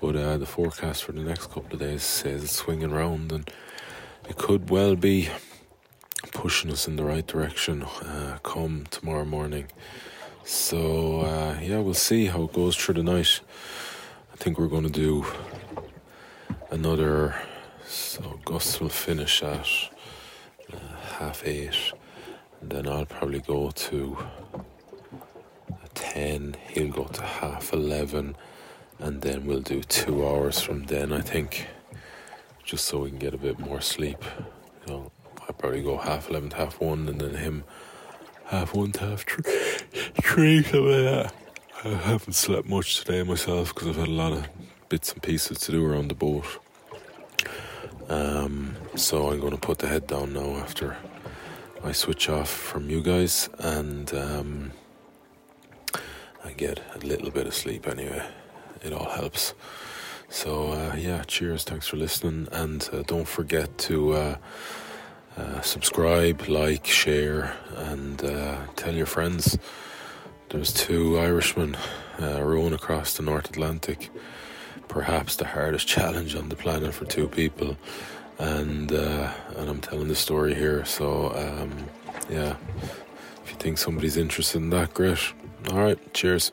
but 0.00 0.16
uh, 0.16 0.38
the 0.38 0.46
forecast 0.46 1.04
for 1.04 1.12
the 1.12 1.20
next 1.20 1.50
couple 1.50 1.72
of 1.72 1.80
days 1.80 2.02
says 2.02 2.44
it's 2.44 2.52
swinging 2.52 2.90
round 2.90 3.32
and 3.32 3.50
it 4.28 4.36
could 4.36 4.70
well 4.70 4.94
be 4.94 5.28
pushing 6.32 6.70
us 6.70 6.86
in 6.86 6.96
the 6.96 7.04
right 7.04 7.26
direction 7.26 7.82
uh, 7.82 8.38
come 8.42 8.84
tomorrow 8.90 9.24
morning. 9.24 9.66
So 10.44 11.20
uh, 11.20 11.58
yeah, 11.60 11.78
we'll 11.78 11.94
see 11.94 12.26
how 12.26 12.44
it 12.44 12.52
goes 12.52 12.76
through 12.76 12.94
the 12.94 13.02
night. 13.02 13.40
I 14.32 14.36
think 14.36 14.58
we're 14.58 14.68
going 14.68 14.84
to 14.84 14.90
do 14.90 15.26
another. 16.70 17.34
So 17.86 18.40
Gus 18.44 18.80
will 18.80 18.88
finish 18.88 19.42
at 19.42 19.68
uh, 20.72 20.76
half 21.18 21.46
eight, 21.46 21.92
and 22.60 22.70
then 22.70 22.88
I'll 22.88 23.06
probably 23.06 23.40
go 23.40 23.70
to 23.70 24.16
ten. 25.94 26.56
He'll 26.68 26.92
go 26.92 27.04
to 27.04 27.22
half 27.22 27.72
eleven, 27.72 28.36
and 28.98 29.22
then 29.22 29.46
we'll 29.46 29.60
do 29.60 29.82
two 29.82 30.26
hours 30.26 30.60
from 30.60 30.84
then. 30.84 31.12
I 31.12 31.20
think, 31.20 31.66
just 32.64 32.84
so 32.86 33.00
we 33.00 33.10
can 33.10 33.18
get 33.18 33.34
a 33.34 33.38
bit 33.38 33.58
more 33.58 33.80
sleep. 33.80 34.24
I 34.88 35.52
probably 35.52 35.82
go 35.82 35.96
half 35.96 36.30
eleven 36.30 36.50
to 36.50 36.56
half 36.56 36.80
one, 36.80 37.08
and 37.08 37.20
then 37.20 37.34
him 37.34 37.64
half 38.46 38.74
one 38.74 38.92
to 38.92 39.00
half 39.00 39.24
three, 39.24 39.42
three 40.22 40.62
something 40.62 40.84
like 40.84 41.04
that. 41.04 41.34
I 41.84 41.88
haven't 41.88 42.32
slept 42.32 42.68
much 42.68 42.98
today 42.98 43.22
myself 43.22 43.72
because 43.72 43.88
I've 43.88 43.96
had 43.96 44.08
a 44.08 44.10
lot 44.10 44.32
of 44.32 44.48
bits 44.88 45.12
and 45.12 45.22
pieces 45.22 45.60
to 45.60 45.72
do 45.72 45.86
around 45.86 46.08
the 46.08 46.14
boat. 46.14 46.44
Um, 48.08 48.74
so 48.96 49.30
I'm 49.30 49.38
going 49.38 49.52
to 49.52 49.58
put 49.58 49.78
the 49.78 49.86
head 49.86 50.06
down 50.06 50.32
now 50.32 50.56
after 50.56 50.96
I 51.84 51.92
switch 51.92 52.28
off 52.28 52.50
from 52.50 52.90
you 52.90 53.02
guys 53.02 53.48
and 53.58 54.12
um, 54.14 54.72
I 56.44 56.52
get 56.56 56.80
a 56.94 56.98
little 57.06 57.30
bit 57.30 57.46
of 57.46 57.54
sleep 57.54 57.86
anyway. 57.86 58.26
It 58.82 58.92
all 58.92 59.08
helps. 59.10 59.54
So 60.28 60.72
uh, 60.72 60.96
yeah, 60.96 61.22
cheers. 61.24 61.64
Thanks 61.64 61.86
for 61.88 61.96
listening, 61.96 62.48
and 62.52 62.88
uh, 62.92 63.02
don't 63.02 63.28
forget 63.28 63.76
to. 63.78 64.12
Uh, 64.12 64.36
uh 65.36 65.60
subscribe, 65.60 66.48
like, 66.48 66.84
share, 66.84 67.56
and 67.76 68.24
uh, 68.24 68.58
tell 68.74 68.94
your 68.94 69.06
friends. 69.06 69.56
There's 70.48 70.72
two 70.72 71.18
Irishmen 71.18 71.76
rowing 72.18 72.72
across 72.72 73.16
the 73.16 73.22
North 73.22 73.48
Atlantic 73.50 74.10
perhaps 74.88 75.36
the 75.36 75.44
hardest 75.44 75.86
challenge 75.96 76.34
on 76.34 76.48
the 76.48 76.56
planet 76.56 76.94
for 76.94 77.04
two 77.04 77.28
people, 77.28 77.76
and 78.38 78.90
and 78.90 79.68
I'm 79.68 79.80
telling 79.80 80.08
the 80.08 80.16
story 80.16 80.54
here. 80.54 80.84
So 80.84 81.30
um, 81.36 81.72
yeah, 82.28 82.56
if 83.44 83.50
you 83.50 83.56
think 83.58 83.78
somebody's 83.78 84.16
interested 84.16 84.58
in 84.58 84.70
that, 84.70 84.94
great. 84.94 85.18
All 85.70 85.78
right, 85.78 86.14
cheers. 86.14 86.52